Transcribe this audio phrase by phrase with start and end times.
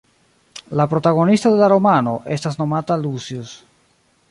[0.79, 3.53] La protagonisto de la romano estas nomata Lucius.